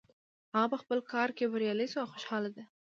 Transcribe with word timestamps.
هغه 0.55 0.65
په 0.71 0.77
خپل 0.81 0.99
کار 1.11 1.29
کې 1.37 1.51
بریالی 1.53 1.87
شو 1.91 1.99
او 2.03 2.07
خوشحاله 2.13 2.49
ده 2.55 2.63